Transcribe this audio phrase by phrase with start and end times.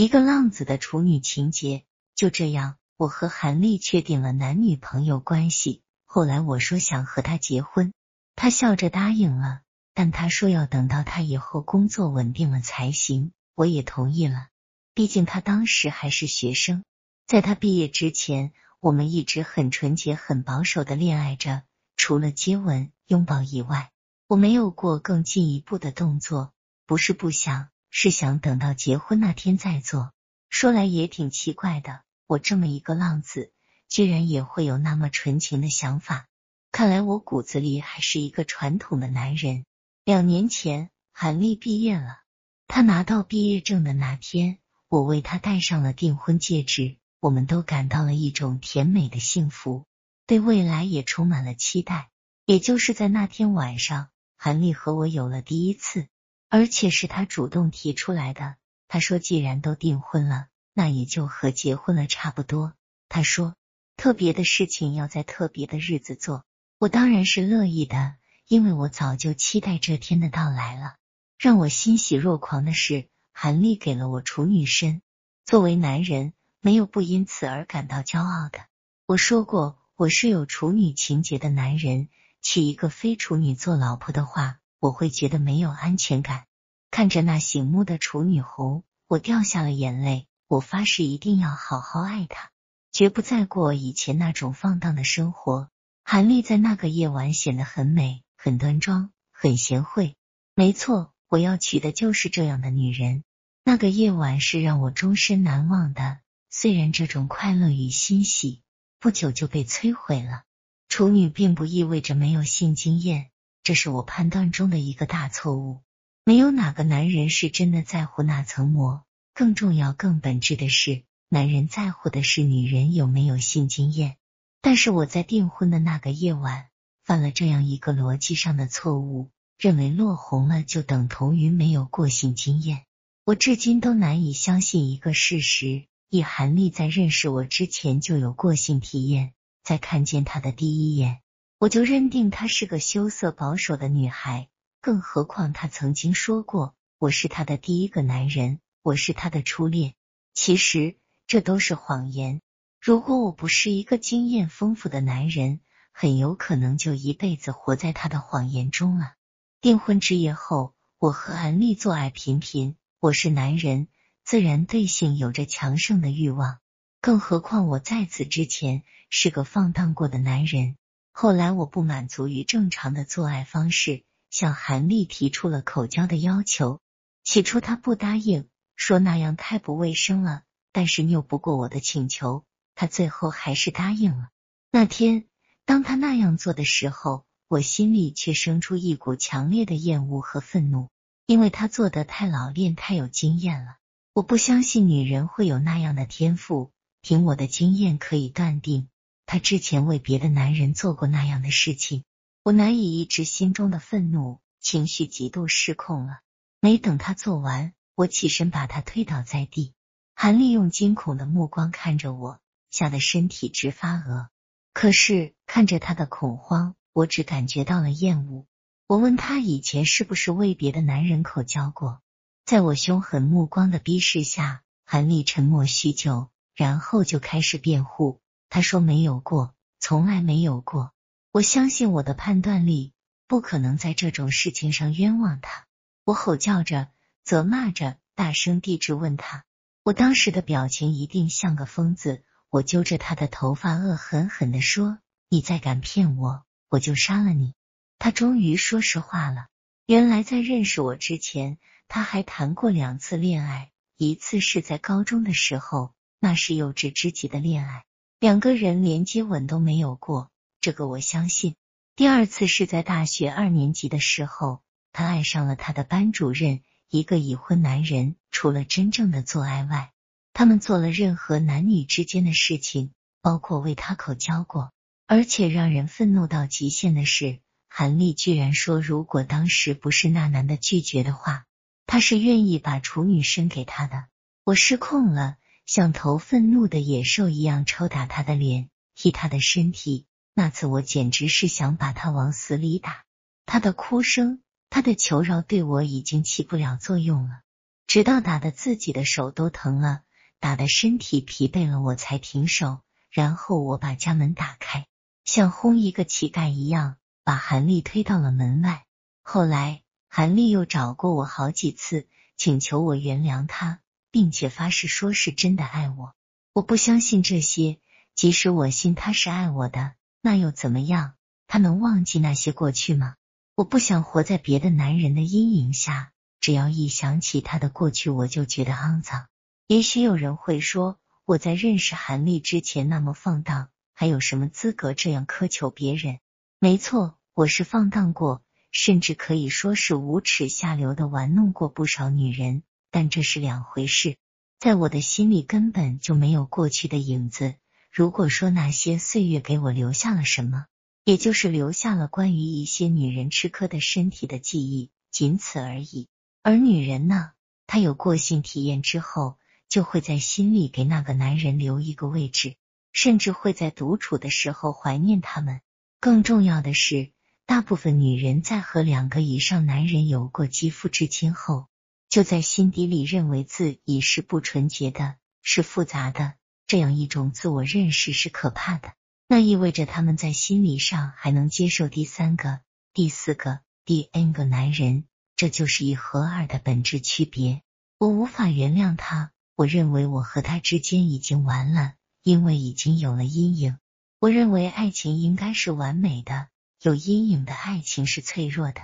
[0.00, 1.84] 一个浪子的处女情节。
[2.14, 5.82] 就这样，我和韩丽确定了男女朋友关系。
[6.06, 7.92] 后来我说想和他结婚，
[8.34, 9.60] 他笑着答应了，
[9.92, 13.32] 但他说要等到他以后工作稳定了才行。
[13.54, 14.46] 我也同意了，
[14.94, 16.82] 毕竟他当时还是学生。
[17.26, 21.64] 在他毕业之前，我们一直很纯洁、很保守的恋爱着，
[21.98, 23.90] 除了接吻、拥抱以外，
[24.28, 26.54] 我没有过更进一步的动作。
[26.86, 30.12] 不是不想，是想等到结婚那天再做。
[30.48, 33.52] 说来也挺奇怪的，我这么一个浪子。
[33.88, 36.28] 居然也会有那么纯情的想法，
[36.70, 39.64] 看来我骨子里还是一个传统的男人。
[40.04, 42.20] 两年前，韩丽毕业了，
[42.68, 49.86] 她拿到毕业证的那天，我为她戴上了订婚戒指，我们都感到了一种甜美的幸福，
[50.24, 52.10] 对未来也充满了期待。
[52.46, 56.06] 也就是在那天晚上，韩丽和我有了第一次，
[56.50, 58.56] 而且是他主动提出来的。
[58.88, 62.74] 他说：“既然都订婚了，那也就和结婚了差不多。”
[63.08, 63.54] 他说。
[63.96, 66.46] 特别的事情要在特别的日子做，
[66.78, 68.14] 我当然是乐意的，
[68.48, 70.94] 因为我早就期待这天的到来了。
[71.38, 75.02] 让我欣喜若狂的是，韩立给了我处女身。
[75.44, 78.60] 作为男人，没有不因此而感到骄傲的。
[79.04, 82.08] 我说过，我是有处女情节的男人，
[82.40, 86.46] 娶一个非处女做老婆的话，我会觉得没有安全感。
[86.90, 90.26] 看着那醒目的处女红，我掉下了眼泪。
[90.48, 92.50] 我发誓一定要好好爱她。
[92.90, 95.70] 绝不再过以前那种放荡的生活。
[96.02, 100.16] 韩丽在那个夜晚显得很美、很端庄、很贤惠。
[100.56, 103.22] 没错，我要娶的就是这样的女人。
[103.62, 106.18] 那个夜晚是让我终身难忘的。
[106.50, 108.62] 虽然这种快乐与欣喜
[108.98, 110.42] 不久就被摧毁了。
[110.88, 113.30] 处女并不意味着没有性经验，
[113.62, 115.82] 这是我判断中的一个大错误。
[116.30, 119.02] 没有哪个男人是真的在乎那层膜。
[119.34, 121.02] 更重要、更本质的是。
[121.28, 124.16] 男人在乎的是女人有没有性经验，
[124.60, 126.68] 但是我在订婚的那个夜晚
[127.02, 132.84] 犯了这样一个逻辑上的错误，认为落红了就等同于没有过性经验。
[133.24, 139.32] 我至今都难以相信一个事实：以韩丽在认识我之前就有过性体验，
[139.64, 141.22] 在看见她的第一眼，
[141.58, 144.46] 我就认定她是个羞涩保守的女孩。
[144.80, 149.94] 更何况他曾经说过，我是她的第一个男人，我是她的初恋。
[150.34, 150.96] 其实。
[151.30, 152.40] 这都是谎言。
[152.80, 155.60] 如果我不是一个经验丰富的男人，
[155.92, 159.12] 很有可能就一辈子活在他的谎言中了。
[159.60, 162.74] 订婚之夜后，我和安丽做爱频频。
[162.98, 163.86] 我是男人，
[164.24, 166.58] 自然对性有着强盛的欲望，
[167.00, 170.74] 更何况我在此之前是个放荡过的男人。
[171.12, 176.80] 后来我不满足于正常的做爱方式，向韩丽提出了口交的要求。
[177.22, 180.42] 起初他不答应，说那样太不卫生了。
[180.72, 184.28] 但是拗不过我的请求，他最后还是答应了。
[184.70, 185.26] 那天，
[185.64, 190.88] 当他那样做的时候，我心里却生出一股强烈的厌恶和愤怒，
[191.26, 193.76] 因为他做的太老练、太有经验了。
[194.12, 196.70] 我不相信女人会有那样的天赋。
[197.02, 198.88] 凭我的经验可以断定，
[199.26, 202.04] 他之前为别的男人做过那样的事情。
[202.42, 206.20] 我难以抑制心中的愤怒，情绪极度失控了。
[206.60, 209.74] 没等他做完，我起身把他推倒在地。
[210.14, 212.40] 韩立用惊恐的目光看着我，
[212.70, 214.30] 吓得身体直发鹅。
[214.72, 218.46] 可是看着他的恐慌，我只感觉到了厌恶。
[218.86, 222.00] 我问他以前是不是为别的男人口交过？
[222.46, 228.18] 在我凶狠目光的逼视下，韩立沉默许久，然后就开始辩护。
[228.48, 230.92] 他说没有过，从来没有过。
[231.32, 232.92] 我相信我的判断力，
[233.28, 235.64] 不可能在这种事情上冤枉他。
[236.02, 236.88] 我吼叫着，
[237.22, 239.44] 责骂着，大声地质问他。
[239.84, 244.98] 我当时的表情一定像个疯子，我揪着他的头发，恶狠狠的说
[245.30, 247.54] ：“你再敢骗我，我就杀了你！”
[248.00, 249.46] 他终于说实话了。
[249.86, 257.84] 原来在认识我之前，他还谈过两次恋爱，一次是在高中的时候，那是幼稚之极的恋爱，
[258.18, 260.29] 两个人连接吻都没有过，
[260.60, 261.56] 这个我相信。
[261.96, 264.60] 第二次是在大学二年级的时候，
[264.92, 266.60] 他爱上了他的班主任。
[266.92, 269.92] 一个已婚男人，除了真正的做爱外，
[270.32, 272.90] 他们做了任何男女之间的事情，
[273.22, 274.72] 包括为他口交过。
[275.06, 281.46] 而且让人愤怒到极限的是，韩丽居然说，如果当时不是那男的拒绝的话，
[281.86, 284.06] 他是愿意把处女生给他的。
[284.42, 285.36] 我失控了，
[285.66, 290.06] 像头愤怒的野兽一样抽打他的脸，踢他的身体。
[290.34, 293.04] 那次我简直是想把他往死里打。
[293.46, 294.42] 他的哭声。
[294.72, 297.40] 他的求饶对我已经起不了作用了。
[297.88, 300.02] 直到打的自己的手都疼了，
[300.38, 302.78] 打的身体疲惫了，我才停手。
[303.10, 304.86] 然后我把家门打开，
[305.24, 308.84] 像轰一个乞丐一样，把韩丽推到了门外。
[309.22, 312.06] 后来，韩丽又找过我好几次，
[312.36, 313.80] 请求我原谅她，
[314.12, 316.14] 并且发誓说是真的爱我。
[316.52, 317.80] 我不相信这些，
[318.14, 321.14] 即使我信他是爱我的，那又怎么样？
[321.46, 323.16] 他能忘记那些过去吗？
[323.54, 329.26] 我不想活在别的男人的阴影下，只要一想起他的过去，我就觉得肮脏。
[329.66, 336.18] 也许有人会说，我在认识韩丽之前那么放荡，还有什么资格这样苛求别人？
[336.58, 338.42] 没错，我是放荡过。
[338.72, 342.62] 甚至可以说是无耻下流的玩弄过不少女人，
[342.92, 344.16] 但这是两回事。
[344.60, 347.56] 在我的心里根本就没有过去的影子。
[347.90, 350.66] 如果说那些岁月给我留下了什么，
[351.04, 356.08] 也就是留下了关于一些女人吃喝的身体的记忆，仅此而已。
[356.42, 357.32] 而女人呢，
[357.66, 359.38] 她有过性体验之后，
[359.68, 362.54] 就会在心里给那个男人留一个位置，
[362.92, 365.60] 甚至会在独处的时候怀念他们。
[365.98, 367.12] 更重要的是。
[367.46, 371.66] 大部分女人在和两个以上男人有过肌肤之亲后，
[372.08, 376.34] 就在心底里认为自己是不纯洁的，是复杂的。
[376.70, 378.92] 这样一种自我认识是可怕的，
[379.26, 382.60] 那意味着他们在心理上还能接受第三个、
[382.94, 385.02] 第四个、第 n 个男人。
[385.34, 387.62] 这就是一和二的本质区别。
[387.98, 393.76] 我无法原谅他，我认为我和他之间已经完了，因为已经有了阴影。
[394.20, 396.46] 我认为爱情应该是完美的。
[396.82, 398.80] 有阴影的爱情是脆弱的。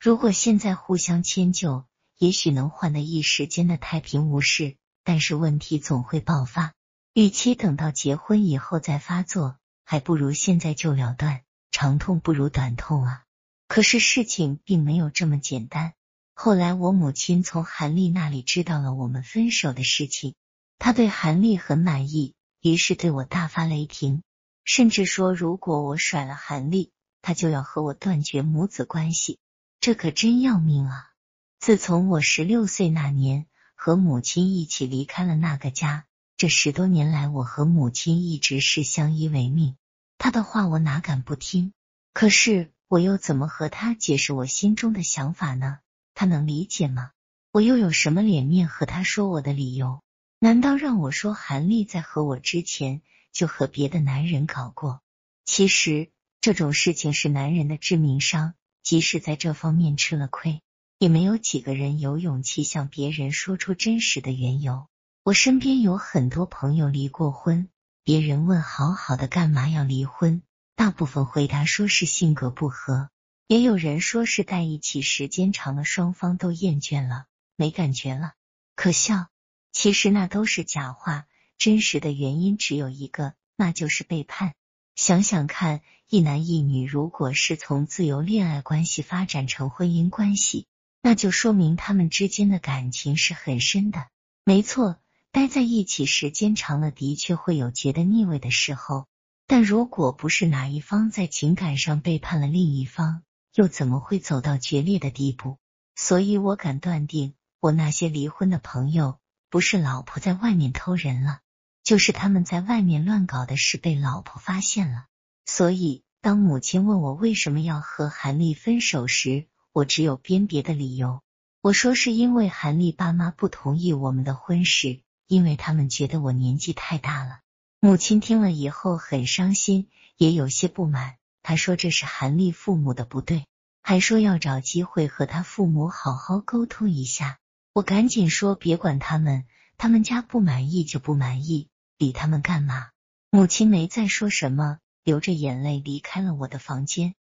[0.00, 1.84] 如果现在互相迁就，
[2.18, 4.74] 也许能换得一时间的太平无事，
[5.04, 6.74] 但是问题总会爆发。
[7.18, 11.40] 与其等到结婚以后再发作，还不如现在就了断。
[11.72, 13.24] 长痛不如短痛啊！
[13.66, 15.94] 可是事情并没有这么简单。
[16.32, 20.36] 后来我母亲从韩丽那里知道了我们分手的事情，
[20.78, 24.22] 她对韩丽很满意，于是对我大发雷霆，
[24.62, 26.92] 甚至说如果我甩了韩丽。
[27.20, 29.40] 他就要和我断绝母子关系，
[29.80, 31.10] 这可真要命啊！
[31.58, 36.06] 自从我十六岁那年和母亲一起离开了那个家，
[36.38, 39.74] 这十多年来，我和母亲一直是相依为命。
[40.18, 41.72] 他的话我哪敢不听？
[42.14, 45.80] 可是我又怎么和他解释我心中的想法呢？
[46.14, 47.10] 他能理解吗？
[47.50, 50.00] 我又有什么脸面和他说我的理由？
[50.38, 53.02] 难道让我说韩丽在和我之前
[53.32, 55.02] 就和别的男人搞过？
[55.44, 56.12] 其实。
[56.40, 60.62] 这种事情是男人的致命伤，即使在这方面吃了亏，
[61.00, 64.86] 也没有几个人有勇气向别人说出真实的缘由。
[65.28, 67.68] 我身边有很多朋友离过婚，
[68.02, 70.40] 别人问好好的干嘛要离婚，
[70.74, 73.10] 大部分回答说是性格不合，
[73.46, 77.26] 也有人说是在一起时间长了，双方都厌倦了，
[77.56, 78.32] 没感觉了。
[78.74, 79.26] 可笑，
[79.70, 81.26] 其实那都是假话，
[81.58, 84.54] 真实的原因只有一个，那就是背叛。
[84.96, 90.66] 想想看，一男一女如果是从自由恋爱关系发展成婚姻关系，
[91.02, 94.06] 那就说明他们之间的感情是很深的。
[94.42, 94.98] 没错，
[95.38, 99.06] 待在一起时间长了，的确会有觉得腻味的时候。
[99.46, 103.22] 但如果不是哪一方在情感上背叛了另一方，
[103.54, 105.58] 又怎么会走到决裂的地步？
[105.94, 111.38] 所以我敢断定，我那些离婚的朋友，不是老婆在外面偷人了。
[111.84, 115.04] 就是他们在外面乱搞的事被老婆发现了，
[115.46, 121.20] 所以当母亲问我为什么要和韩丽分手时，我只有编别的理由。
[121.60, 124.98] 我说是因为韩丽爸妈不同意我们的婚事，
[125.28, 127.38] 因为他们觉得我年纪太大了。
[127.78, 131.14] 母亲听了以后很伤心，也有些不满。
[131.42, 133.46] 她说这是韩丽父母的不对，
[133.82, 137.38] 还说要找机会和他父母好好沟通一下。
[137.72, 139.44] 我赶紧说别管他们，
[139.76, 141.68] 他们家不满意就不满意。
[141.98, 142.88] 理他们干嘛？
[143.30, 147.14] 母亲没再说什么，流着眼泪离开了我的房间。